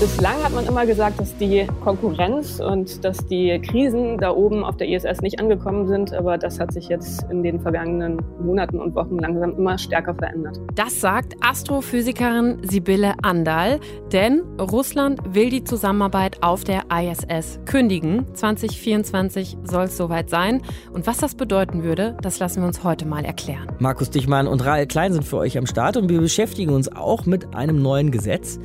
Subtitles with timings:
[0.00, 4.78] Bislang hat man immer gesagt, dass die Konkurrenz und dass die Krisen da oben auf
[4.78, 8.94] der ISS nicht angekommen sind, aber das hat sich jetzt in den vergangenen Monaten und
[8.94, 10.58] Wochen langsam immer stärker verändert.
[10.74, 13.78] Das sagt Astrophysikerin Sibylle Andal,
[14.10, 18.24] denn Russland will die Zusammenarbeit auf der ISS kündigen.
[18.34, 20.62] 2024 soll es soweit sein.
[20.94, 23.66] Und was das bedeuten würde, das lassen wir uns heute mal erklären.
[23.80, 27.26] Markus Dichmann und Rahel Klein sind für euch am Start und wir beschäftigen uns auch
[27.26, 28.58] mit einem neuen Gesetz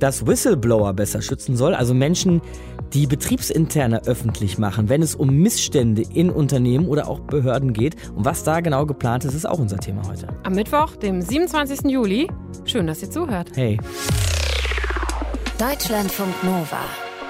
[0.00, 2.40] das Whistleblower besser schützen soll, also Menschen,
[2.92, 7.94] die Betriebsinterne öffentlich machen, wenn es um Missstände in Unternehmen oder auch Behörden geht.
[8.16, 10.26] Und was da genau geplant ist, ist auch unser Thema heute.
[10.42, 11.90] Am Mittwoch, dem 27.
[11.90, 12.28] Juli.
[12.64, 13.50] Schön, dass ihr zuhört.
[13.54, 13.78] Hey.
[15.58, 16.80] Deutschlandfunk Nova.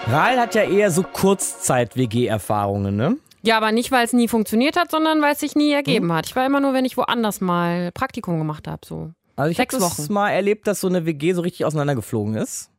[0.07, 3.17] Rahl hat ja eher so Kurzzeit-WG-Erfahrungen, ne?
[3.43, 6.13] Ja, aber nicht, weil es nie funktioniert hat, sondern weil es sich nie ergeben mhm.
[6.13, 6.27] hat.
[6.27, 8.81] Ich war immer nur, wenn ich woanders mal Praktikum gemacht habe.
[8.85, 9.11] So.
[9.41, 12.71] Also ich habe das mal erlebt, dass so eine WG so richtig auseinandergeflogen ist.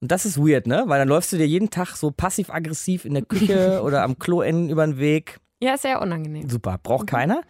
[0.00, 0.84] Und das ist weird, ne?
[0.86, 4.70] Weil dann läufst du dir jeden Tag so passiv-aggressiv in der Küche oder am Kloenden
[4.70, 5.38] über den Weg.
[5.60, 6.48] Ja, ist sehr unangenehm.
[6.48, 7.16] Super, braucht mhm.
[7.16, 7.42] keiner.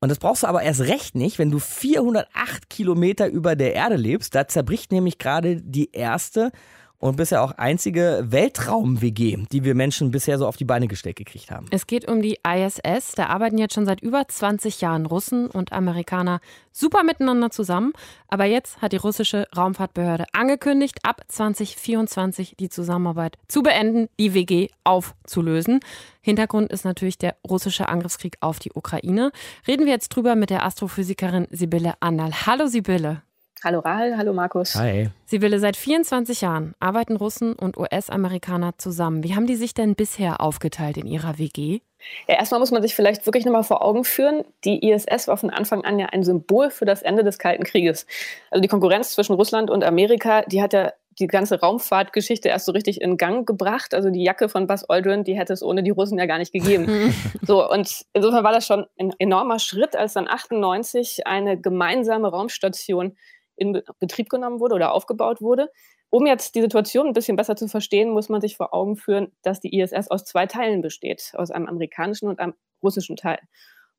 [0.00, 3.96] Und das brauchst du aber erst recht nicht, wenn du 408 Kilometer über der Erde
[3.96, 4.34] lebst.
[4.34, 6.52] Da zerbricht nämlich gerade die erste
[7.00, 11.50] und bisher auch einzige Weltraum-WG, die wir Menschen bisher so auf die Beine gestellt gekriegt
[11.50, 11.66] haben.
[11.70, 13.12] Es geht um die ISS.
[13.16, 16.40] Da arbeiten jetzt schon seit über 20 Jahren Russen und Amerikaner
[16.72, 17.92] super miteinander zusammen.
[18.28, 24.68] Aber jetzt hat die russische Raumfahrtbehörde angekündigt, ab 2024 die Zusammenarbeit zu beenden, die WG
[24.84, 25.80] aufzulösen.
[26.20, 29.32] Hintergrund ist natürlich der russische Angriffskrieg auf die Ukraine.
[29.66, 32.32] Reden wir jetzt drüber mit der Astrophysikerin Sibylle Annal.
[32.46, 33.22] Hallo Sibylle.
[33.62, 34.74] Hallo Rahel, hallo Markus.
[34.74, 35.10] Hi.
[35.26, 39.22] Sibylle, seit 24 Jahren arbeiten Russen und US-Amerikaner zusammen.
[39.22, 41.80] Wie haben die sich denn bisher aufgeteilt in ihrer WG?
[42.26, 45.50] Ja, erstmal muss man sich vielleicht wirklich nochmal vor Augen führen, die ISS war von
[45.50, 48.06] Anfang an ja ein Symbol für das Ende des Kalten Krieges.
[48.50, 52.72] Also die Konkurrenz zwischen Russland und Amerika, die hat ja die ganze Raumfahrtgeschichte erst so
[52.72, 53.92] richtig in Gang gebracht.
[53.92, 56.52] Also die Jacke von Buzz Aldrin, die hätte es ohne die Russen ja gar nicht
[56.52, 57.14] gegeben.
[57.42, 63.16] so, und insofern war das schon ein enormer Schritt, als dann 98 eine gemeinsame Raumstation
[63.60, 65.70] in Betrieb genommen wurde oder aufgebaut wurde.
[66.08, 69.32] Um jetzt die Situation ein bisschen besser zu verstehen, muss man sich vor Augen führen,
[69.42, 73.38] dass die ISS aus zwei Teilen besteht, aus einem amerikanischen und einem russischen Teil.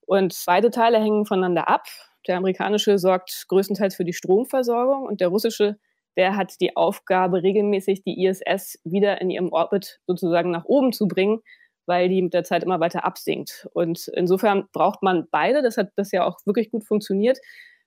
[0.02, 1.86] Und beide Teile hängen voneinander ab.
[2.28, 5.78] Der amerikanische sorgt größtenteils für die Stromversorgung und der russische,
[6.18, 11.08] der hat die Aufgabe, regelmäßig die ISS wieder in ihrem Orbit sozusagen nach oben zu
[11.08, 11.40] bringen,
[11.86, 13.70] weil die mit der Zeit immer weiter absinkt.
[13.74, 15.62] Und insofern braucht man beide.
[15.62, 17.40] Das hat bisher auch wirklich gut funktioniert.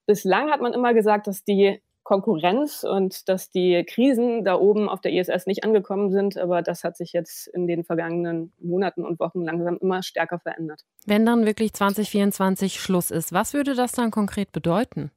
[0.06, 5.00] Bislang hat man immer gesagt, dass die Konkurrenz und dass die Krisen da oben auf
[5.00, 9.18] der ISS nicht angekommen sind, aber das hat sich jetzt in den vergangenen Monaten und
[9.18, 10.82] Wochen langsam immer stärker verändert.
[11.06, 15.10] Wenn dann wirklich 2024 Schluss ist, was würde das dann konkret bedeuten?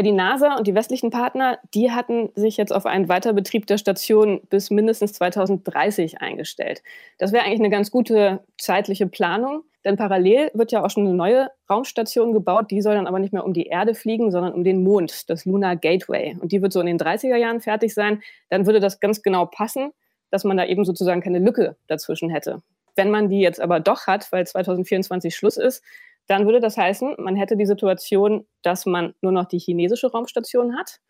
[0.00, 3.76] Ja, die NASA und die westlichen Partner, die hatten sich jetzt auf einen Weiterbetrieb der
[3.76, 6.82] Station bis mindestens 2030 eingestellt.
[7.18, 9.62] Das wäre eigentlich eine ganz gute zeitliche Planung.
[9.84, 13.34] Denn parallel wird ja auch schon eine neue Raumstation gebaut, die soll dann aber nicht
[13.34, 16.34] mehr um die Erde fliegen, sondern um den Mond, das Lunar Gateway.
[16.40, 18.22] Und die wird so in den 30er Jahren fertig sein.
[18.48, 19.90] Dann würde das ganz genau passen,
[20.30, 22.62] dass man da eben sozusagen keine Lücke dazwischen hätte.
[22.96, 25.84] Wenn man die jetzt aber doch hat, weil 2024 Schluss ist,
[26.30, 30.76] dann würde das heißen, man hätte die Situation, dass man nur noch die chinesische Raumstation
[30.78, 31.00] hat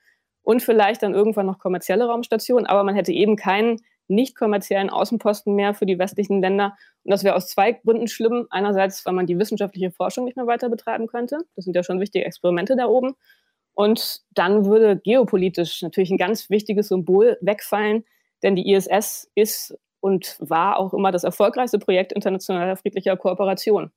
[0.43, 3.77] und vielleicht dann irgendwann noch kommerzielle Raumstationen, aber man hätte eben keinen
[4.09, 6.75] nicht kommerziellen Außenposten mehr für die westlichen Länder.
[7.05, 8.47] Und das wäre aus zwei Gründen schlimm.
[8.51, 11.39] Einerseits, weil man die wissenschaftliche Forschung nicht mehr weiter betreiben könnte.
[11.55, 13.15] Das sind ja schon wichtige Experimente da oben.
[13.75, 18.05] Und dann würde geopolitisch natürlich ein ganz wichtiges Symbol wegfallen,
[18.43, 23.93] denn die ISS ist und war auch immer das erfolgreichste Projekt internationaler friedlicher Kooperation.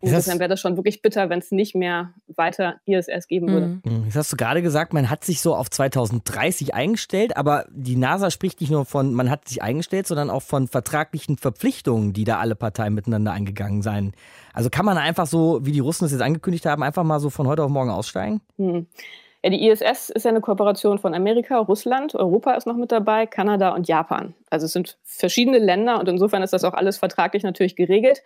[0.00, 3.66] Insofern wäre das schon wirklich bitter, wenn es nicht mehr weiter ISS geben würde.
[3.66, 3.82] Mhm.
[3.84, 4.04] mhm.
[4.06, 8.30] Jetzt hast du gerade gesagt, man hat sich so auf 2030 eingestellt, aber die NASA
[8.30, 12.38] spricht nicht nur von, man hat sich eingestellt, sondern auch von vertraglichen Verpflichtungen, die da
[12.38, 14.12] alle Parteien miteinander eingegangen seien.
[14.52, 17.30] Also kann man einfach so, wie die Russen es jetzt angekündigt haben, einfach mal so
[17.30, 18.40] von heute auf morgen aussteigen?
[18.56, 18.86] Mhm.
[19.42, 23.26] Ja, die ISS ist ja eine Kooperation von Amerika, Russland, Europa ist noch mit dabei,
[23.26, 24.34] Kanada und Japan.
[24.50, 28.22] Also es sind verschiedene Länder und insofern ist das auch alles vertraglich natürlich geregelt.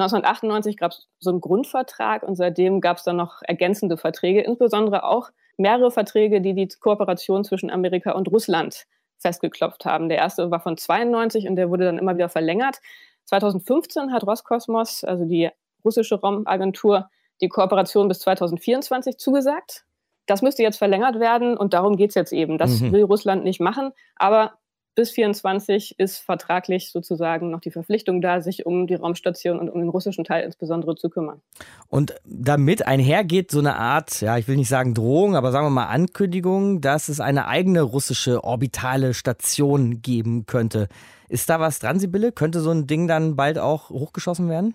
[0.00, 5.04] 1998 gab es so einen Grundvertrag und seitdem gab es dann noch ergänzende Verträge, insbesondere
[5.04, 8.86] auch mehrere Verträge, die die Kooperation zwischen Amerika und Russland
[9.18, 10.08] festgeklopft haben.
[10.08, 12.80] Der erste war von 92 und der wurde dann immer wieder verlängert.
[13.26, 15.50] 2015 hat Roskosmos, also die
[15.84, 17.10] russische Raumagentur,
[17.40, 19.84] die Kooperation bis 2024 zugesagt.
[20.26, 22.58] Das müsste jetzt verlängert werden und darum geht es jetzt eben.
[22.58, 22.92] Das mhm.
[22.92, 24.54] will Russland nicht machen, aber
[25.00, 29.80] bis 24 ist vertraglich sozusagen noch die Verpflichtung da, sich um die Raumstation und um
[29.80, 31.40] den russischen Teil insbesondere zu kümmern.
[31.88, 35.70] Und damit einhergeht so eine Art, ja, ich will nicht sagen Drohung, aber sagen wir
[35.70, 40.88] mal Ankündigung, dass es eine eigene russische orbitale Station geben könnte.
[41.30, 42.30] Ist da was dran, Sibylle?
[42.30, 44.74] Könnte so ein Ding dann bald auch hochgeschossen werden?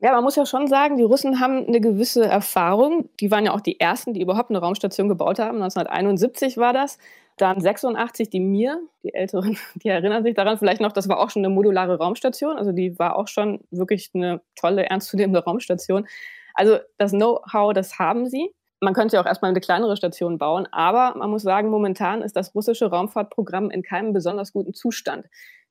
[0.00, 3.08] Ja, man muss ja schon sagen, die Russen haben eine gewisse Erfahrung.
[3.20, 5.62] Die waren ja auch die ersten, die überhaupt eine Raumstation gebaut haben.
[5.62, 6.98] 1971 war das.
[7.40, 11.30] Dann 86 die Mir, die Älteren, die erinnern sich daran vielleicht noch, das war auch
[11.30, 12.58] schon eine modulare Raumstation.
[12.58, 16.06] Also die war auch schon wirklich eine tolle, ernstzunehmende Raumstation.
[16.52, 18.54] Also das Know-how, das haben sie.
[18.80, 22.36] Man könnte ja auch erstmal eine kleinere Station bauen, aber man muss sagen, momentan ist
[22.36, 25.26] das russische Raumfahrtprogramm in keinem besonders guten Zustand.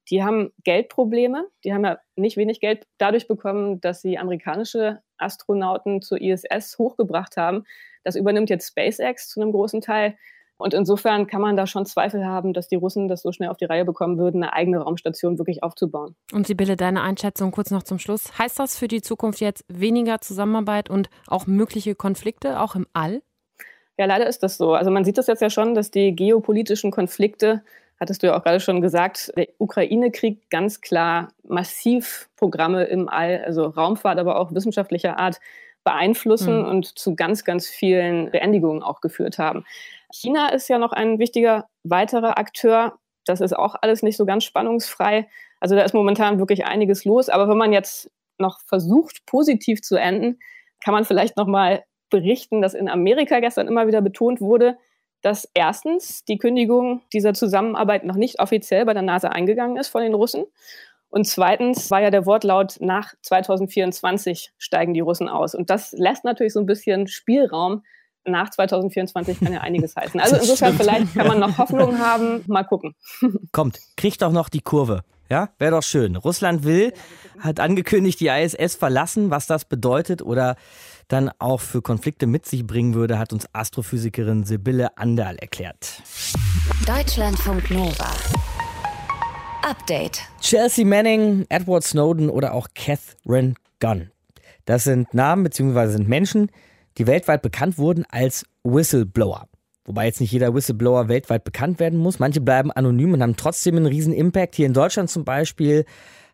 [0.10, 1.48] Die haben Geldprobleme.
[1.64, 7.38] Die haben ja nicht wenig Geld dadurch bekommen, dass sie amerikanische Astronauten zur ISS hochgebracht
[7.38, 7.64] haben.
[8.04, 10.18] Das übernimmt jetzt SpaceX zu einem großen Teil.
[10.60, 13.58] Und insofern kann man da schon Zweifel haben, dass die Russen das so schnell auf
[13.58, 16.16] die Reihe bekommen würden, eine eigene Raumstation wirklich aufzubauen.
[16.34, 18.38] Und Sibylle, deine Einschätzung kurz noch zum Schluss.
[18.38, 23.22] Heißt das für die Zukunft jetzt weniger Zusammenarbeit und auch mögliche Konflikte, auch im All?
[23.98, 24.74] Ja, leider ist das so.
[24.74, 27.64] Also man sieht das jetzt ja schon, dass die geopolitischen Konflikte
[28.00, 33.44] hattest du ja auch gerade schon gesagt, der Ukraine-Krieg ganz klar massiv Programme im All,
[33.46, 35.40] also Raumfahrt, aber auch wissenschaftlicher Art
[35.84, 36.66] beeinflussen mhm.
[36.68, 39.66] und zu ganz, ganz vielen Beendigungen auch geführt haben.
[40.12, 42.98] China ist ja noch ein wichtiger weiterer Akteur.
[43.26, 45.28] Das ist auch alles nicht so ganz spannungsfrei.
[45.60, 47.30] Also da ist momentan wirklich einiges los.
[47.30, 50.40] Aber wenn man jetzt noch versucht, positiv zu enden,
[50.84, 54.78] kann man vielleicht noch mal berichten, dass in Amerika gestern immer wieder betont wurde,
[55.22, 60.02] dass erstens die Kündigung dieser Zusammenarbeit noch nicht offiziell bei der NASA eingegangen ist von
[60.02, 60.46] den Russen.
[61.10, 65.56] Und zweitens war ja der Wortlaut, nach 2024 steigen die Russen aus.
[65.56, 67.84] Und das lässt natürlich so ein bisschen Spielraum.
[68.30, 70.20] Nach 2024 kann ja einiges heißen.
[70.20, 72.44] Also insofern, vielleicht kann man noch Hoffnung haben.
[72.48, 72.96] Mal gucken.
[73.52, 75.02] Kommt, kriegt doch noch die Kurve.
[75.30, 76.16] Ja, wäre doch schön.
[76.16, 76.92] Russland will,
[77.40, 79.30] hat angekündigt, die ISS verlassen.
[79.30, 80.56] Was das bedeutet oder
[81.08, 86.02] dann auch für Konflikte mit sich bringen würde, hat uns Astrophysikerin Sibylle Anderl erklärt.
[86.88, 88.12] Deutschlandfunk Nova.
[89.62, 90.22] Update.
[90.42, 94.10] Chelsea Manning, Edward Snowden oder auch Catherine Gunn.
[94.66, 95.88] Das sind Namen bzw.
[95.88, 96.52] sind Menschen,
[97.00, 99.48] die weltweit bekannt wurden als Whistleblower.
[99.86, 102.20] Wobei jetzt nicht jeder Whistleblower weltweit bekannt werden muss.
[102.20, 104.56] Manche bleiben anonym und haben trotzdem einen riesen Impact.
[104.56, 105.86] Hier in Deutschland zum Beispiel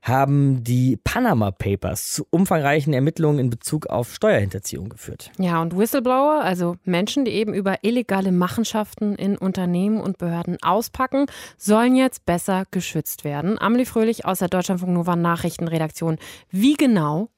[0.01, 5.31] haben die Panama Papers zu umfangreichen Ermittlungen in Bezug auf Steuerhinterziehung geführt.
[5.39, 11.25] Ja, und Whistleblower, also Menschen, die eben über illegale Machenschaften in Unternehmen und Behörden auspacken,
[11.57, 13.57] sollen jetzt besser geschützt werden.
[13.59, 16.17] Amelie Fröhlich aus der Deutschlandfunk Nova Nachrichtenredaktion.
[16.51, 17.29] Wie genau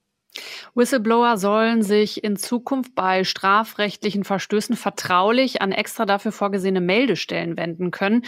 [0.75, 7.91] Whistleblower sollen sich in Zukunft bei strafrechtlichen Verstößen vertraulich an extra dafür vorgesehene Meldestellen wenden
[7.91, 8.23] können.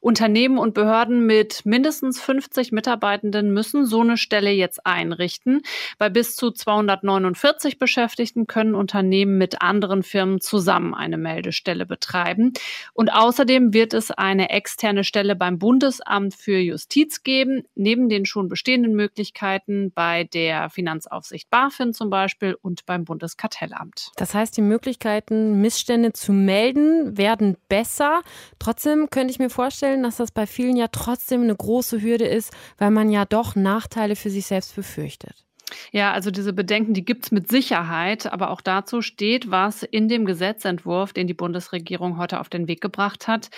[0.00, 5.62] Unternehmen und Behörden mit mindestens 50 Mitarbeitenden müssen so eine Stelle jetzt einrichten.
[5.98, 12.52] Bei bis zu 249 Beschäftigten können Unternehmen mit anderen Firmen zusammen eine Meldestelle betreiben.
[12.92, 18.48] Und außerdem wird es eine externe Stelle beim Bundesamt für Justiz geben, neben den schon
[18.48, 24.10] bestehenden Möglichkeiten bei der Finanzaufsicht BaFin zum Beispiel und beim Bundeskartellamt.
[24.16, 28.22] Das heißt, die Möglichkeiten, Missstände zu melden, werden besser.
[28.58, 32.52] Trotzdem könnte ich mir vorstellen, dass das bei vielen ja trotzdem eine große Hürde ist,
[32.78, 35.43] weil man ja doch Nachteile für sich selbst befürchtet.
[35.92, 40.08] Ja, also diese Bedenken, die gibt es mit Sicherheit, aber auch dazu steht was in
[40.08, 43.50] dem Gesetzentwurf, den die Bundesregierung heute auf den Weg gebracht hat.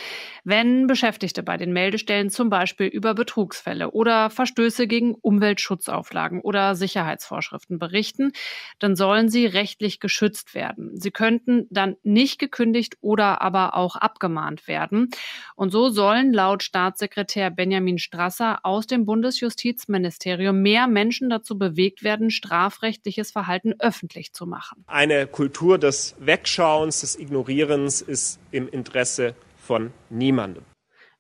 [0.44, 7.78] Wenn Beschäftigte bei den Meldestellen zum Beispiel über Betrugsfälle oder Verstöße gegen Umweltschutzauflagen oder Sicherheitsvorschriften
[7.78, 8.32] berichten,
[8.78, 10.90] dann sollen sie rechtlich geschützt werden.
[10.98, 15.08] Sie könnten dann nicht gekündigt oder aber auch abgemahnt werden.
[15.54, 22.30] Und so sollen laut Staatssekretär Benjamin Strasser aus dem Bundesjustizministerium mehr Menschen dazu bewegt werden,
[22.30, 24.84] strafrechtliches Verhalten öffentlich zu machen.
[24.86, 30.64] Eine Kultur des Wegschauens, des Ignorierens ist im Interesse von niemandem.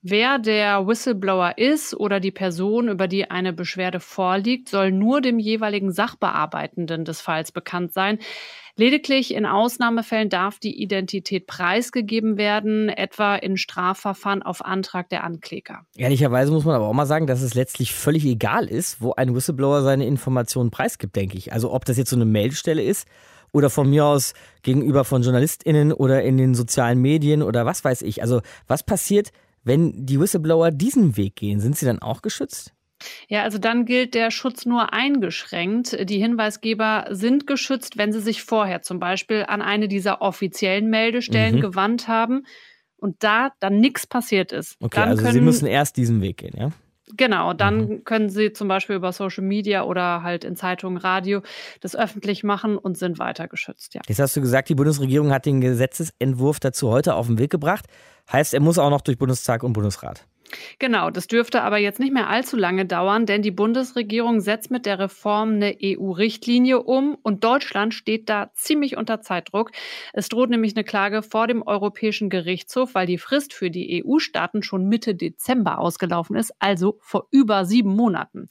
[0.08, 5.40] Wer der Whistleblower ist oder die Person, über die eine Beschwerde vorliegt, soll nur dem
[5.40, 8.20] jeweiligen Sachbearbeitenden des Falls bekannt sein.
[8.76, 15.80] Lediglich in Ausnahmefällen darf die Identität preisgegeben werden, etwa in Strafverfahren auf Antrag der Ankläger.
[15.96, 19.34] Ehrlicherweise muss man aber auch mal sagen, dass es letztlich völlig egal ist, wo ein
[19.34, 21.52] Whistleblower seine Informationen preisgibt, denke ich.
[21.52, 23.08] Also ob das jetzt so eine Meldestelle ist
[23.50, 28.02] oder von mir aus gegenüber von JournalistInnen oder in den sozialen Medien oder was weiß
[28.02, 28.22] ich.
[28.22, 29.32] Also was passiert,
[29.66, 31.60] wenn die Whistleblower diesen Weg gehen?
[31.60, 32.72] Sind sie dann auch geschützt?
[33.28, 36.08] Ja, also dann gilt der Schutz nur eingeschränkt.
[36.08, 41.56] Die Hinweisgeber sind geschützt, wenn sie sich vorher zum Beispiel an eine dieser offiziellen Meldestellen
[41.56, 41.60] mhm.
[41.60, 42.46] gewandt haben
[42.96, 44.76] und da dann nichts passiert ist.
[44.80, 46.70] Okay, dann also Sie müssen erst diesen Weg gehen, ja?
[47.16, 48.04] Genau, dann Mhm.
[48.04, 51.40] können Sie zum Beispiel über Social Media oder halt in Zeitungen, Radio
[51.80, 54.00] das öffentlich machen und sind weiter geschützt, ja.
[54.08, 57.86] Jetzt hast du gesagt, die Bundesregierung hat den Gesetzesentwurf dazu heute auf den Weg gebracht.
[58.32, 60.26] Heißt, er muss auch noch durch Bundestag und Bundesrat.
[60.78, 64.86] Genau, das dürfte aber jetzt nicht mehr allzu lange dauern, denn die Bundesregierung setzt mit
[64.86, 69.72] der Reform eine EU-Richtlinie um und Deutschland steht da ziemlich unter Zeitdruck.
[70.12, 74.62] Es droht nämlich eine Klage vor dem Europäischen Gerichtshof, weil die Frist für die EU-Staaten
[74.62, 78.48] schon Mitte Dezember ausgelaufen ist, also vor über sieben Monaten.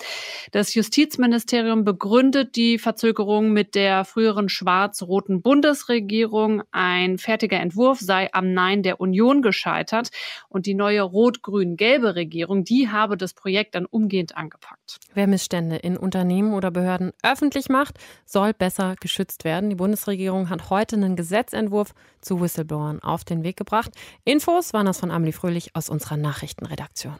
[0.51, 6.63] Das Justizministerium begründet die Verzögerung mit der früheren schwarz-roten Bundesregierung.
[6.71, 10.09] Ein fertiger Entwurf sei am Nein der Union gescheitert
[10.49, 14.99] und die neue rot-grün-gelbe Regierung, die habe das Projekt dann umgehend angepackt.
[15.13, 19.69] Wer Missstände in Unternehmen oder Behörden öffentlich macht, soll besser geschützt werden.
[19.69, 23.91] Die Bundesregierung hat heute einen Gesetzentwurf zu Whistleblowern auf den Weg gebracht.
[24.25, 27.15] Infos waren das von Amelie Fröhlich aus unserer Nachrichtenredaktion.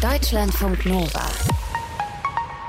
[0.00, 1.26] Deutschlandfunk Nova.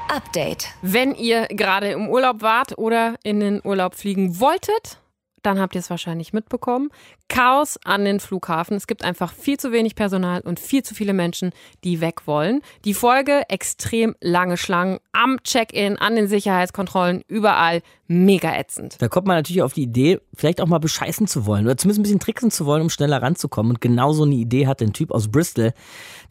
[0.10, 0.68] Update.
[0.82, 5.01] Wenn ihr gerade im Urlaub wart oder in den Urlaub fliegen wolltet,
[5.42, 6.90] dann habt ihr es wahrscheinlich mitbekommen.
[7.28, 8.76] Chaos an den Flughafen.
[8.76, 11.52] Es gibt einfach viel zu wenig Personal und viel zu viele Menschen,
[11.84, 12.62] die weg wollen.
[12.86, 18.98] Die Folge extrem lange Schlangen am Check-in, an den Sicherheitskontrollen, überall mega ätzend.
[19.00, 22.00] Da kommt man natürlich auf die Idee, vielleicht auch mal bescheißen zu wollen oder zumindest
[22.00, 23.72] ein bisschen tricksen zu wollen, um schneller ranzukommen.
[23.72, 25.74] Und genau so eine Idee hat ein Typ aus Bristol.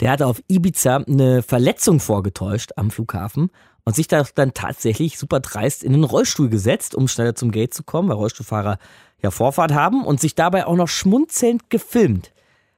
[0.01, 3.51] Der hatte auf Ibiza eine Verletzung vorgetäuscht am Flughafen
[3.91, 7.75] und sich da dann tatsächlich super dreist in einen Rollstuhl gesetzt, um schneller zum Gate
[7.75, 8.79] zu kommen, weil Rollstuhlfahrer
[9.21, 12.31] ja Vorfahrt haben und sich dabei auch noch schmunzelnd gefilmt.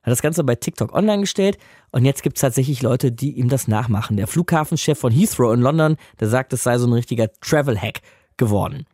[0.03, 1.59] Hat das Ganze bei TikTok online gestellt
[1.91, 4.17] und jetzt gibt es tatsächlich Leute, die ihm das nachmachen.
[4.17, 8.01] Der Flughafenchef von Heathrow in London, der sagt, es sei so ein richtiger Travel-Hack
[8.39, 8.87] geworden.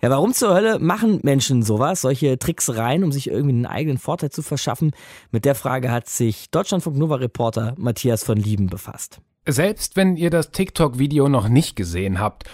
[0.00, 4.30] Ja, warum zur Hölle machen Menschen sowas, solche Tricksereien, um sich irgendwie einen eigenen Vorteil
[4.30, 4.92] zu verschaffen?
[5.32, 9.20] Mit der Frage hat sich Deutschlandfunk Nova Reporter Matthias von Lieben befasst.
[9.46, 12.44] Selbst wenn ihr das TikTok-Video noch nicht gesehen habt,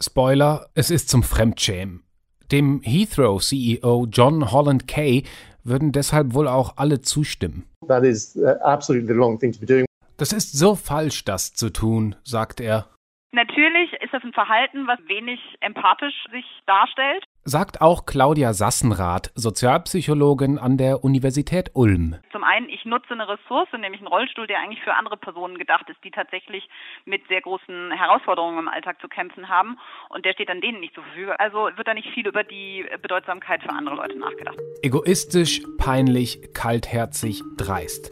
[0.00, 2.04] Spoiler, es ist zum Fremdschämen.
[2.50, 5.24] Dem Heathrow-CEO John Holland Kay
[5.62, 7.68] würden deshalb wohl auch alle zustimmen.
[7.86, 9.84] That is uh, absolutely the wrong thing to be doing.
[10.16, 12.88] Das ist so falsch, das zu tun, sagt er.
[13.32, 17.24] Natürlich ist das ein Verhalten, was wenig empathisch sich darstellt.
[17.48, 22.16] Sagt auch Claudia Sassenrath, Sozialpsychologin an der Universität Ulm.
[22.30, 25.88] Zum einen, ich nutze eine Ressource, nämlich einen Rollstuhl, der eigentlich für andere Personen gedacht
[25.88, 26.68] ist, die tatsächlich
[27.06, 29.78] mit sehr großen Herausforderungen im Alltag zu kämpfen haben.
[30.10, 31.36] Und der steht dann denen nicht zur Verfügung.
[31.38, 34.58] Also wird da nicht viel über die Bedeutsamkeit für andere Leute nachgedacht.
[34.82, 38.10] Egoistisch, peinlich, kaltherzig, dreist.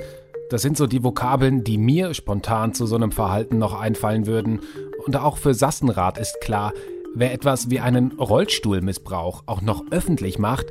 [0.48, 4.60] Das sind so die Vokabeln, die mir spontan zu so einem Verhalten noch einfallen würden.
[5.04, 6.72] Und auch für Sassenrath ist klar,
[7.16, 10.66] wer etwas wie einen Rollstuhlmissbrauch auch noch öffentlich macht,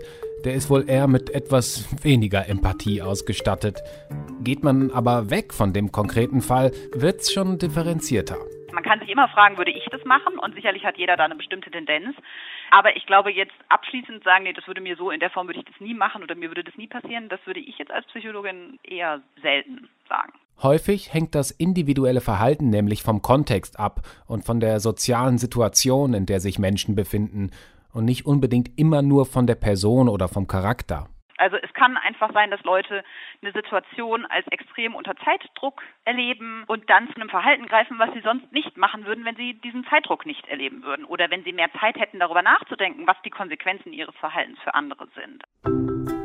[0.46, 3.82] der ist wohl eher mit etwas weniger Empathie ausgestattet.
[4.44, 8.38] Geht man aber weg von dem konkreten Fall, wird's schon differenzierter.
[8.72, 10.38] Man kann sich immer fragen, würde ich das machen?
[10.38, 12.16] Und sicherlich hat jeder da eine bestimmte Tendenz.
[12.70, 15.60] Aber ich glaube, jetzt abschließend sagen, nee, das würde mir so in der Form würde
[15.60, 18.06] ich das nie machen oder mir würde das nie passieren, das würde ich jetzt als
[18.08, 20.34] Psychologin eher selten sagen.
[20.64, 26.26] Häufig hängt das individuelle Verhalten nämlich vom Kontext ab und von der sozialen Situation, in
[26.26, 27.52] der sich Menschen befinden
[27.94, 31.08] und nicht unbedingt immer nur von der Person oder vom Charakter.
[31.38, 33.04] Also es kann einfach sein, dass Leute
[33.42, 38.22] eine Situation als extrem unter Zeitdruck erleben und dann zu einem Verhalten greifen, was sie
[38.22, 41.72] sonst nicht machen würden, wenn sie diesen Zeitdruck nicht erleben würden oder wenn sie mehr
[41.80, 46.25] Zeit hätten, darüber nachzudenken, was die Konsequenzen ihres Verhaltens für andere sind.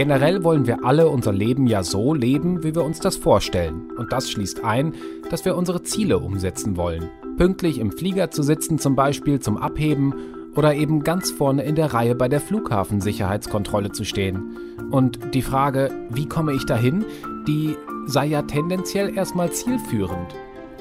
[0.00, 3.90] Generell wollen wir alle unser Leben ja so leben, wie wir uns das vorstellen.
[3.98, 4.94] Und das schließt ein,
[5.28, 7.10] dass wir unsere Ziele umsetzen wollen.
[7.36, 10.14] Pünktlich im Flieger zu sitzen zum Beispiel zum Abheben
[10.56, 14.56] oder eben ganz vorne in der Reihe bei der Flughafensicherheitskontrolle zu stehen.
[14.90, 17.04] Und die Frage, wie komme ich dahin,
[17.46, 17.76] die
[18.06, 20.34] sei ja tendenziell erstmal zielführend.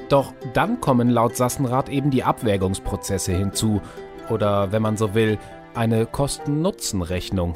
[0.08, 3.82] Doch dann kommen laut Sassenrath eben die Abwägungsprozesse hinzu
[4.30, 5.38] oder, wenn man so will,
[5.76, 7.56] eine Kosten-Nutzen-Rechnung.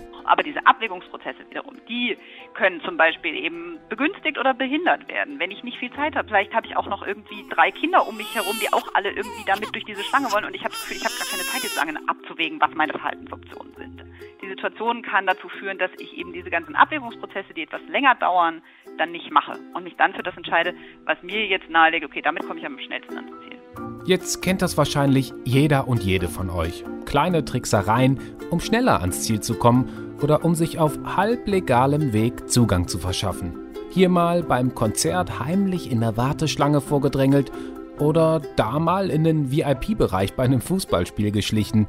[0.65, 2.17] Abwägungsprozesse wiederum, die
[2.53, 5.39] können zum Beispiel eben begünstigt oder behindert werden.
[5.39, 8.17] Wenn ich nicht viel Zeit habe, vielleicht habe ich auch noch irgendwie drei Kinder um
[8.17, 10.81] mich herum, die auch alle irgendwie damit durch diese Schlange wollen und ich habe das
[10.81, 14.03] Gefühl, ich habe gar keine Zeit jetzt lange abzuwägen, was meine Verhaltensoptionen sind.
[14.41, 18.61] Die Situation kann dazu führen, dass ich eben diese ganzen Abwägungsprozesse, die etwas länger dauern,
[18.97, 20.73] dann nicht mache und mich dann für das entscheide,
[21.05, 23.57] was mir jetzt nahelegt, okay, damit komme ich am schnellsten ans Ziel.
[24.05, 26.83] Jetzt kennt das wahrscheinlich jeder und jede von euch.
[27.05, 28.19] Kleine Tricksereien,
[28.51, 33.53] um schneller ans Ziel zu kommen oder um sich auf halblegalem Weg Zugang zu verschaffen.
[33.91, 37.51] Hier mal beim Konzert heimlich in der Warteschlange vorgedrängelt
[37.99, 41.87] oder da mal in den VIP-Bereich bei einem Fußballspiel geschlichen.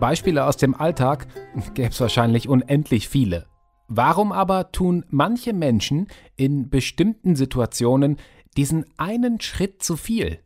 [0.00, 1.26] Beispiele aus dem Alltag
[1.74, 3.46] gäbe es wahrscheinlich unendlich viele.
[3.88, 8.16] Warum aber tun manche Menschen in bestimmten Situationen
[8.56, 10.38] diesen einen Schritt zu viel?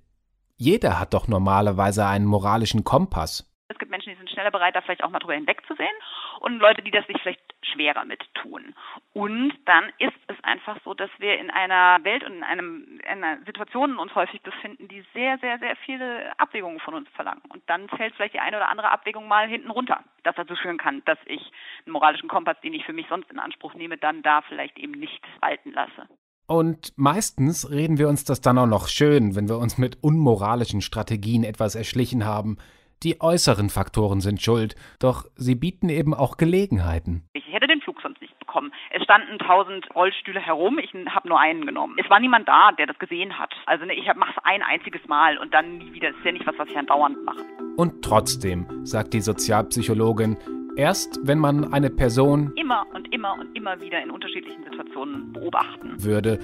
[0.57, 3.53] Jeder hat doch normalerweise einen moralischen Kompass.
[3.69, 5.95] Es gibt Menschen, die sind schneller bereit, da vielleicht auch mal drüber hinwegzusehen
[6.41, 8.75] und Leute, die das sich vielleicht schwerer mit tun.
[9.13, 13.25] Und dann ist es einfach so, dass wir in einer Welt und in, einem, in
[13.25, 17.43] einer Situation uns häufig befinden, die sehr, sehr, sehr viele Abwägungen von uns verlangen.
[17.49, 20.79] Und dann fällt vielleicht die eine oder andere Abwägung mal hinten runter, das dazu führen
[20.79, 21.43] kann, dass ich
[21.85, 24.93] einen moralischen Kompass, den ich für mich sonst in Anspruch nehme, dann da vielleicht eben
[24.93, 26.09] nicht walten lasse.
[26.47, 30.81] Und meistens reden wir uns das dann auch noch schön, wenn wir uns mit unmoralischen
[30.81, 32.59] Strategien etwas erschlichen haben.
[33.03, 37.29] Die äußeren Faktoren sind schuld, doch sie bieten eben auch Gelegenheiten.
[37.35, 38.73] Ich hätte den Flug sonst nicht bekommen.
[38.91, 41.97] Es standen tausend Rollstühle herum, ich habe nur einen genommen.
[42.03, 43.53] Es war niemand da, der das gesehen hat.
[43.67, 46.09] Also ne, ich mache es ein einziges Mal und dann nie wieder.
[46.09, 47.45] Das ist ja nicht was, was ich andauernd mache.
[47.77, 50.39] Und trotzdem, sagt die Sozialpsychologin,
[50.77, 56.03] erst wenn man eine Person immer und immer und immer wieder in unterschiedlichen Situationen beobachten
[56.03, 56.39] würde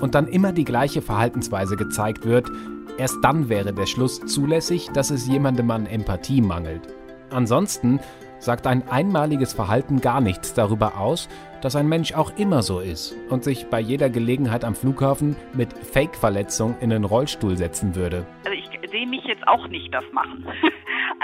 [0.00, 2.50] und dann immer die gleiche Verhaltensweise gezeigt wird,
[2.98, 6.82] erst dann wäre der Schluss zulässig, dass es jemandem an Empathie mangelt.
[7.30, 8.00] Ansonsten
[8.38, 11.28] sagt ein einmaliges Verhalten gar nichts darüber aus,
[11.62, 15.72] dass ein Mensch auch immer so ist und sich bei jeder Gelegenheit am Flughafen mit
[15.72, 18.26] Fake-Verletzung in den Rollstuhl setzen würde.
[18.44, 20.46] Also ich sehe mich jetzt auch nicht das machen.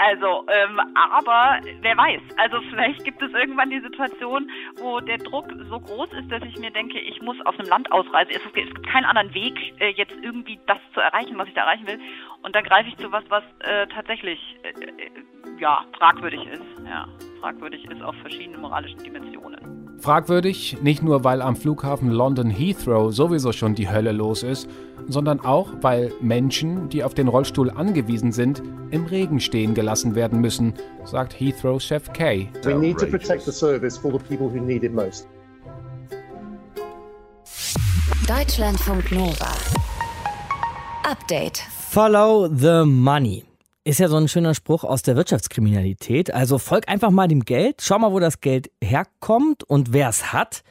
[0.03, 2.21] Also, ähm, aber wer weiß.
[2.37, 6.57] Also vielleicht gibt es irgendwann die Situation, wo der Druck so groß ist, dass ich
[6.57, 8.33] mir denke, ich muss aus einem Land ausreisen.
[8.33, 11.85] Es, gibt keinen anderen Weg, äh, jetzt irgendwie das zu erreichen, was ich da erreichen
[11.85, 11.99] will.
[12.41, 15.11] Und dann greife ich zu was, was äh, tatsächlich äh, äh
[15.59, 16.63] ja fragwürdig ist.
[16.83, 17.07] Ja,
[17.39, 19.80] fragwürdig ist auf verschiedenen moralischen Dimensionen.
[20.01, 24.67] Fragwürdig nicht nur, weil am Flughafen London Heathrow sowieso schon die Hölle los ist,
[25.07, 30.41] sondern auch, weil Menschen, die auf den Rollstuhl angewiesen sind, im Regen stehen gelassen werden
[30.41, 32.49] müssen, sagt Heathrow-Chef Kay.
[32.63, 35.27] We need to protect the service for the people who need it most.
[38.27, 39.53] Deutschlandfunk Nova.
[41.03, 41.59] Update.
[41.91, 43.50] Follow the money.
[43.83, 46.31] Ist ja so ein schöner Spruch aus der Wirtschaftskriminalität.
[46.31, 50.31] Also folg einfach mal dem Geld, schau mal, wo das Geld herkommt und wer es
[50.33, 50.63] hat.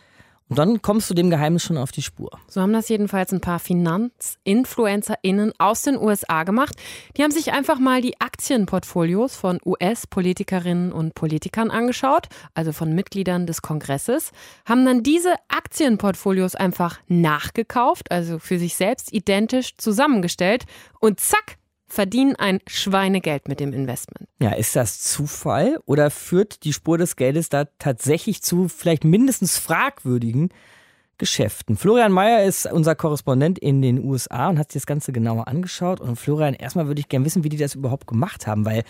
[0.49, 2.31] Und dann kommst du dem Geheimnis schon auf die Spur.
[2.49, 6.75] So haben das jedenfalls ein paar Finanzinfluencer*innen aus den USA gemacht.
[7.17, 13.47] Die haben sich einfach mal die Aktienportfolios von US-Politikerinnen und Politikern angeschaut, also von Mitgliedern
[13.47, 14.31] des Kongresses,
[14.65, 20.65] haben dann diese Aktienportfolios einfach nachgekauft, also für sich selbst identisch zusammengestellt
[20.99, 21.60] und zack,
[21.91, 24.29] verdienen ein Schweinegeld mit dem Investment.
[24.41, 29.59] Ja, ist das Zufall oder führt die Spur des Geldes da tatsächlich zu vielleicht mindestens
[29.59, 30.51] fragwürdigen
[31.19, 31.77] Geschäften?
[31.77, 36.01] Florian Mayer ist unser Korrespondent in den USA und hat sich das Ganze genauer angeschaut.
[36.01, 38.85] Und Florian, erstmal würde ich gerne wissen, wie die das überhaupt gemacht haben, weil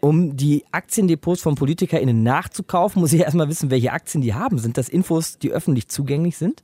[0.00, 4.58] um die Aktiendepots von PolitikerInnen nachzukaufen, muss ich erstmal wissen, welche Aktien die haben.
[4.58, 6.62] Sind das Infos, die öffentlich zugänglich sind?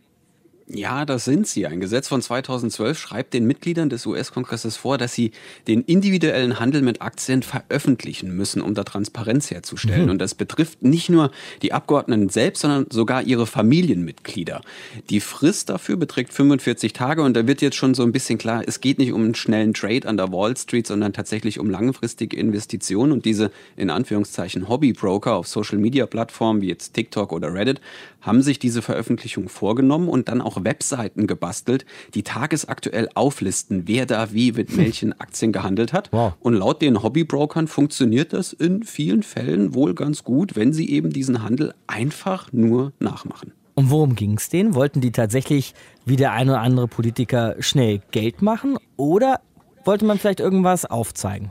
[0.75, 1.67] Ja, das sind sie.
[1.67, 5.33] Ein Gesetz von 2012 schreibt den Mitgliedern des US-Kongresses vor, dass sie
[5.69, 10.05] den individuellen Handel mit Aktien veröffentlichen müssen, um da Transparenz herzustellen.
[10.05, 10.11] Mhm.
[10.13, 11.31] Und das betrifft nicht nur
[11.61, 14.63] die Abgeordneten selbst, sondern sogar ihre Familienmitglieder.
[15.11, 18.63] Die Frist dafür beträgt 45 Tage und da wird jetzt schon so ein bisschen klar,
[18.67, 22.39] es geht nicht um einen schnellen Trade an der Wall Street, sondern tatsächlich um langfristige
[22.39, 23.13] Investitionen.
[23.13, 27.83] Und diese in Anführungszeichen Hobbybroker auf Social-Media-Plattformen wie jetzt TikTok oder Reddit
[28.23, 34.33] haben sich diese Veröffentlichung vorgenommen und dann auch Webseiten gebastelt, die tagesaktuell auflisten, wer da
[34.33, 36.11] wie mit welchen Aktien gehandelt hat.
[36.13, 36.35] Wow.
[36.41, 41.11] Und laut den Hobbybrokern funktioniert das in vielen Fällen wohl ganz gut, wenn sie eben
[41.11, 43.53] diesen Handel einfach nur nachmachen.
[43.75, 44.75] Und worum ging es denen?
[44.75, 49.41] Wollten die tatsächlich wie der eine oder andere Politiker schnell Geld machen oder
[49.85, 51.51] wollte man vielleicht irgendwas aufzeigen?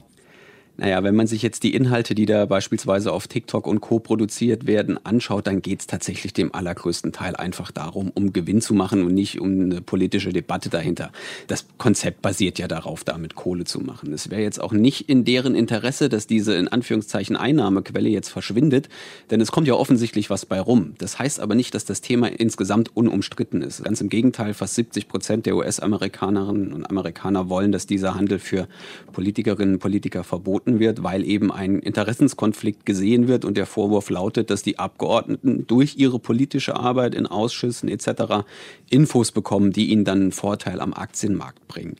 [0.82, 4.00] Naja, wenn man sich jetzt die Inhalte, die da beispielsweise auf TikTok und Co.
[4.00, 8.74] produziert werden, anschaut, dann geht es tatsächlich dem allergrößten Teil einfach darum, um Gewinn zu
[8.74, 11.12] machen und nicht um eine politische Debatte dahinter.
[11.46, 14.12] Das Konzept basiert ja darauf, damit Kohle zu machen.
[14.12, 18.89] Es wäre jetzt auch nicht in deren Interesse, dass diese in Anführungszeichen Einnahmequelle jetzt verschwindet,
[19.30, 20.96] denn es kommt ja offensichtlich was bei rum.
[20.98, 23.84] Das heißt aber nicht, dass das Thema insgesamt unumstritten ist.
[23.84, 28.67] Ganz im Gegenteil, fast 70 Prozent der US-Amerikanerinnen und Amerikaner wollen, dass dieser Handel für
[29.12, 34.10] Politikerinnen und Politiker verboten verboten wird, weil eben ein Interessenskonflikt gesehen wird und der Vorwurf
[34.10, 38.46] lautet, dass die Abgeordneten durch ihre politische Arbeit in Ausschüssen etc.
[38.90, 41.96] Infos bekommen, die ihnen dann einen Vorteil am Aktienmarkt bringen.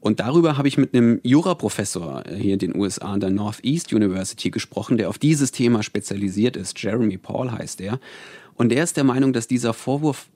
[0.00, 4.50] Und darüber habe ich mit einem Juraprofessor hier in den USA an der Northeast University
[4.50, 6.78] gesprochen, der auf dieses Thema spezialisiert ist.
[6.82, 7.98] Jeremy Paul heißt er.
[8.54, 10.28] Und der ist der Meinung, dass dieser Vorwurf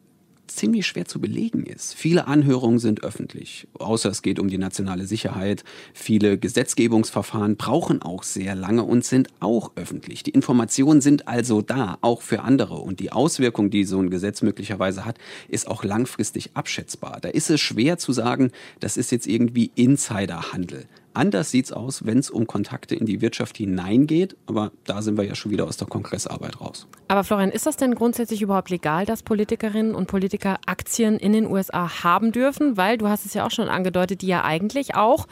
[0.48, 1.94] ziemlich schwer zu belegen ist.
[1.94, 5.64] Viele Anhörungen sind öffentlich, außer es geht um die nationale Sicherheit.
[5.94, 10.22] Viele Gesetzgebungsverfahren brauchen auch sehr lange und sind auch öffentlich.
[10.22, 12.76] Die Informationen sind also da, auch für andere.
[12.76, 17.18] Und die Auswirkung, die so ein Gesetz möglicherweise hat, ist auch langfristig abschätzbar.
[17.20, 20.87] Da ist es schwer zu sagen, das ist jetzt irgendwie Insiderhandel.
[21.18, 24.37] Anders sieht es aus, wenn es um Kontakte in die Wirtschaft hineingeht.
[24.46, 26.87] Aber da sind wir ja schon wieder aus der Kongressarbeit raus.
[27.09, 31.48] Aber Florian, ist das denn grundsätzlich überhaupt legal, dass Politikerinnen und Politiker Aktien in den
[31.48, 32.76] USA haben dürfen?
[32.76, 35.26] Weil du hast es ja auch schon angedeutet, die ja eigentlich auch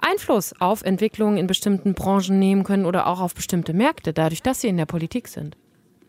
[0.00, 4.60] Einfluss auf Entwicklungen in bestimmten Branchen nehmen können oder auch auf bestimmte Märkte, dadurch, dass
[4.60, 5.56] sie in der Politik sind.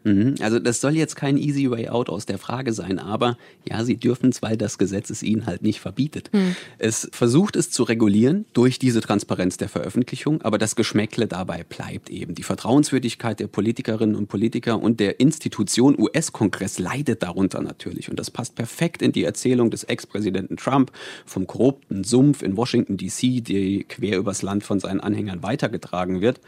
[0.04, 0.36] Mhm.
[0.40, 3.38] Also das soll jetzt kein easy way out aus der Frage sein, aber
[3.70, 6.30] ja, sie dürfen es, weil das Gesetz es ihnen halt nicht verbietet.
[6.32, 6.56] Mhm.
[6.78, 12.10] Es versucht es zu regulieren durch diese Transparenz der Veröffentlichung, aber das Geschmäckle dabei bleibt
[12.10, 12.36] eben.
[12.36, 18.10] Die Vertrauenswürdigkeit der Politikerinnen und Politiker und der Institution US-Kongress leidet darunter natürlich.
[18.10, 20.92] Und das passt perfekt in die Erzählung des Ex-Präsidenten Trump
[21.26, 26.40] vom korrupten Sumpf in Washington DC, die quer übers Land von seinen Anhängern weitergetragen wird.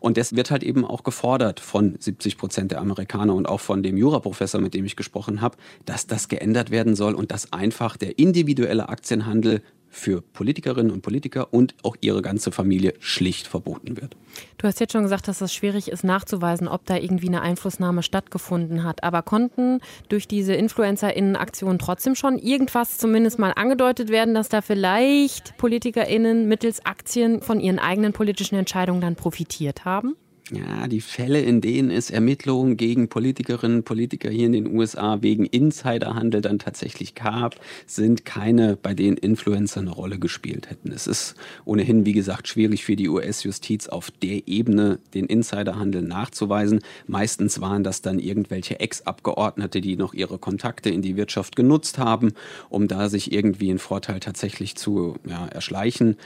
[0.00, 3.82] Und das wird halt eben auch gefordert von 70 Prozent der Amerikaner und auch von
[3.82, 7.96] dem Juraprofessor, mit dem ich gesprochen habe, dass das geändert werden soll und dass einfach
[7.96, 9.62] der individuelle Aktienhandel
[9.94, 14.16] für Politikerinnen und Politiker und auch ihre ganze Familie schlicht verboten wird.
[14.58, 18.02] Du hast jetzt schon gesagt, dass es schwierig ist nachzuweisen, ob da irgendwie eine Einflussnahme
[18.02, 19.04] stattgefunden hat.
[19.04, 25.56] Aber konnten durch diese InfluencerInnen-Aktion trotzdem schon irgendwas zumindest mal angedeutet werden, dass da vielleicht
[25.58, 30.16] PolitikerInnen mittels Aktien von ihren eigenen politischen Entscheidungen dann profitiert haben?
[30.50, 35.22] Ja, die Fälle, in denen es Ermittlungen gegen Politikerinnen und Politiker hier in den USA
[35.22, 40.92] wegen Insiderhandel dann tatsächlich gab, sind keine, bei denen Influencer eine Rolle gespielt hätten.
[40.92, 46.80] Es ist ohnehin, wie gesagt, schwierig für die US-Justiz auf der Ebene den Insiderhandel nachzuweisen.
[47.06, 52.34] Meistens waren das dann irgendwelche Ex-Abgeordnete, die noch ihre Kontakte in die Wirtschaft genutzt haben,
[52.68, 56.18] um da sich irgendwie einen Vorteil tatsächlich zu ja, erschleichen.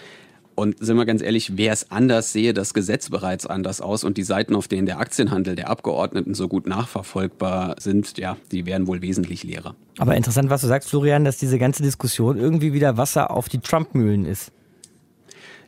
[0.58, 4.16] Und sind wir ganz ehrlich, wer es anders sehe, das Gesetz bereits anders aus und
[4.16, 8.88] die Seiten, auf denen der Aktienhandel der Abgeordneten so gut nachverfolgbar sind, ja, die wären
[8.88, 9.76] wohl wesentlich leerer.
[9.98, 13.60] Aber interessant, was du sagst, Florian, dass diese ganze Diskussion irgendwie wieder Wasser auf die
[13.60, 14.50] Trump-Mühlen ist.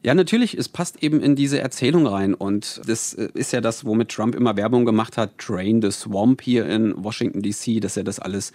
[0.02, 2.32] Ja, natürlich, es passt eben in diese Erzählung rein.
[2.32, 6.40] Und das äh, ist ja das, womit Trump immer Werbung gemacht hat, Drain the Swamp
[6.40, 8.52] hier in Washington DC, dass er das alles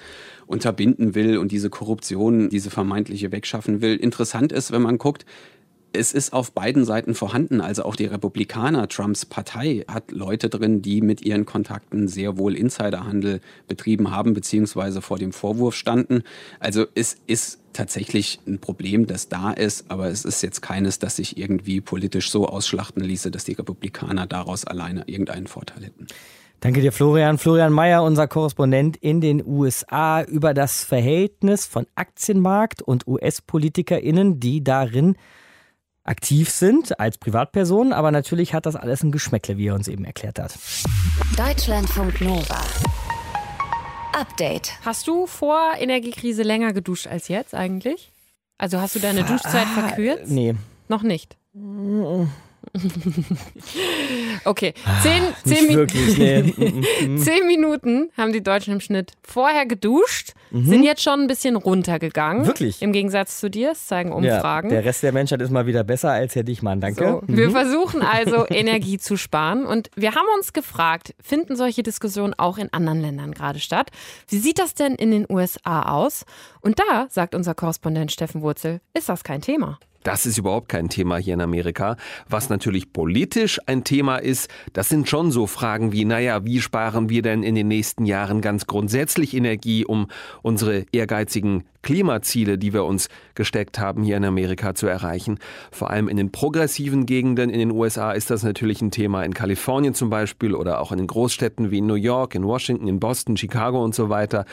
[0.47, 3.95] unterbinden will und diese Korruption, diese vermeintliche wegschaffen will.
[3.95, 5.25] Interessant ist, wenn man guckt,
[5.95, 7.61] es ist auf beiden Seiten vorhanden.
[7.61, 12.55] Also auch die Republikaner, Trumps Partei, hat Leute drin, die mit ihren Kontakten sehr wohl
[12.55, 16.23] Insiderhandel betrieben haben, beziehungsweise vor dem Vorwurf standen.
[16.59, 21.17] Also es ist tatsächlich ein Problem, das da ist, aber es ist jetzt keines, das
[21.17, 26.07] sich irgendwie politisch so ausschlachten ließe, dass die Republikaner daraus alleine irgendeinen Vorteil hätten.
[26.61, 27.37] Danke dir, Florian.
[27.37, 34.63] Florian Mayer, unser Korrespondent in den USA, über das Verhältnis von Aktienmarkt und US-PolitikerInnen, die
[34.63, 35.15] darin
[36.05, 40.05] aktiv sind als Privatpersonen, aber natürlich hat das alles ein Geschmäckle, wie er uns eben
[40.05, 40.57] erklärt hat.
[41.35, 42.61] Deutschlandfunk Nova.
[44.13, 44.71] Update.
[44.85, 48.11] Hast du vor Energiekrise länger geduscht als jetzt eigentlich?
[48.57, 50.31] Also hast du deine Duschzeit ah, verkürzt?
[50.31, 50.55] Nee.
[50.87, 51.35] Noch nicht.
[54.45, 57.17] okay, ah, zehn, zehn, Mi wirklich, nee.
[57.17, 60.65] zehn, Minuten haben die Deutschen im Schnitt vorher geduscht, mhm.
[60.65, 62.45] sind jetzt schon ein bisschen runtergegangen.
[62.45, 62.81] Wirklich?
[62.81, 64.69] Im Gegensatz zu dir, das zeigen Umfragen.
[64.69, 67.03] Ja, der Rest der Menschheit ist mal wieder besser als Herr Dichmann, danke.
[67.03, 67.37] So, mhm.
[67.37, 72.57] Wir versuchen also Energie zu sparen und wir haben uns gefragt, finden solche Diskussionen auch
[72.57, 73.91] in anderen Ländern gerade statt?
[74.27, 76.25] Wie sieht das denn in den USA aus?
[76.61, 79.79] Und da, sagt unser Korrespondent Steffen Wurzel, ist das kein Thema.
[80.05, 81.97] Das ist überhaupt kein Thema hier in Amerika.
[82.29, 87.09] Was natürlich politisch ein Thema ist, das sind schon so Fragen wie, naja, wie sparen
[87.09, 90.07] wir denn in den nächsten Jahren ganz grundsätzlich Energie, um
[90.41, 95.37] unsere ehrgeizigen Klimaziele, die wir uns gesteckt haben, hier in Amerika zu erreichen.
[95.71, 99.23] Vor allem in den progressiven Gegenden in den USA ist das natürlich ein Thema.
[99.23, 102.87] In Kalifornien zum Beispiel oder auch in den Großstädten wie in New York, in Washington,
[102.87, 104.45] in Boston, Chicago und so weiter.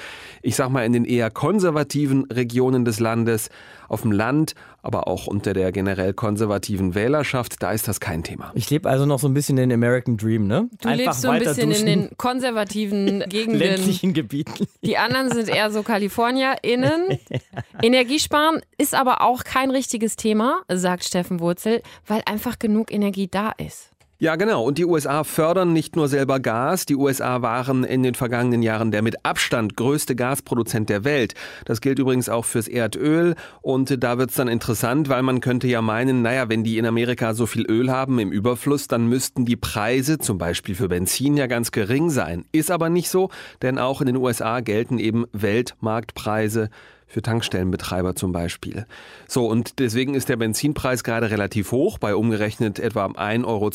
[0.42, 3.48] Ich sag mal, in den eher konservativen Regionen des Landes,
[3.88, 8.50] auf dem Land, aber auch unter der generell konservativen Wählerschaft, da ist das kein Thema.
[8.54, 10.68] Ich lebe also noch so ein bisschen den American Dream, ne?
[10.80, 11.86] Du Einfach lebst so ein bisschen duschen.
[11.86, 13.58] in den konservativen Gegenden.
[13.60, 14.66] Ländlichen Gebieten.
[14.82, 17.18] Die anderen sind eher so KalifornierInnen.
[17.82, 23.52] Energiesparen ist aber auch kein richtiges Thema, sagt Steffen Wurzel, weil einfach genug Energie da
[23.52, 23.92] ist.
[24.22, 24.62] Ja, genau.
[24.62, 26.86] Und die USA fördern nicht nur selber Gas.
[26.86, 31.34] Die USA waren in den vergangenen Jahren der mit Abstand größte Gasproduzent der Welt.
[31.64, 33.34] Das gilt übrigens auch fürs Erdöl.
[33.62, 36.86] Und da wird es dann interessant, weil man könnte ja meinen, naja, wenn die in
[36.86, 41.36] Amerika so viel Öl haben im Überfluss, dann müssten die Preise zum Beispiel für Benzin
[41.36, 42.44] ja ganz gering sein.
[42.52, 43.28] Ist aber nicht so,
[43.60, 46.70] denn auch in den USA gelten eben Weltmarktpreise
[47.12, 48.86] für Tankstellenbetreiber zum Beispiel.
[49.28, 53.70] So, und deswegen ist der Benzinpreis gerade relativ hoch, bei umgerechnet etwa 1,20 Euro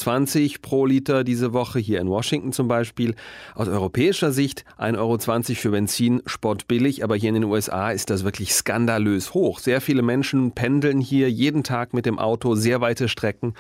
[0.64, 3.14] pro Liter diese Woche, hier in Washington zum Beispiel.
[3.54, 5.20] Aus europäischer Sicht 1,20 Euro
[5.56, 9.60] für Benzin spottbillig, aber hier in den USA ist das wirklich skandalös hoch.
[9.60, 13.54] Sehr viele Menschen pendeln hier jeden Tag mit dem Auto sehr weite Strecken.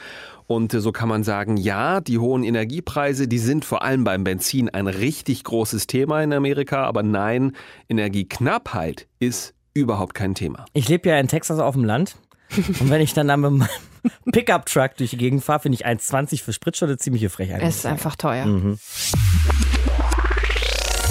[0.47, 4.69] Und so kann man sagen, ja, die hohen Energiepreise, die sind vor allem beim Benzin
[4.69, 7.51] ein richtig großes Thema in Amerika, aber nein,
[7.89, 10.65] Energieknappheit ist überhaupt kein Thema.
[10.73, 12.15] Ich lebe ja in Texas auf dem Land.
[12.55, 13.67] Und wenn ich dann, mit meinem
[14.31, 17.61] Pickup-Truck durch die Gegend fahre, finde ich 1,20 für Spritschutz ziemliche Frechheit.
[17.61, 18.45] Es ist einfach teuer.
[18.45, 18.79] Mhm.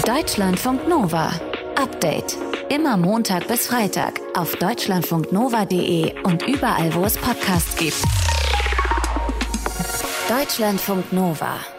[0.05, 1.31] Deutschlandfunk Nova.
[1.75, 2.37] Update.
[2.69, 8.03] Immer Montag bis Freitag auf deutschlandfunknova.de und überall, wo es Podcasts gibt.
[10.27, 11.76] Deutschlandfunk Nova.